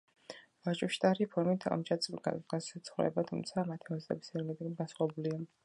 [0.77, 5.43] ჭვიშტარი ფორმით მჭადის მსგავსად ცხვება, თუმცა მათი მომზადების ინგრედიენტები განსხვავებულია.